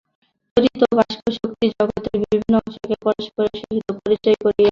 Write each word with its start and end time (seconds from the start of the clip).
তড়িৎ 0.57 0.79
ও 0.83 0.97
বাষ্প-শক্তি 0.97 1.65
জগতের 1.73 2.15
বিভিন্ন 2.23 2.53
অংশকে 2.59 2.95
পরস্পরের 3.05 3.55
সহিত 3.61 3.87
পরিচয় 3.97 4.35
করাইয়া 4.35 4.45
দিতেছে। 4.45 4.59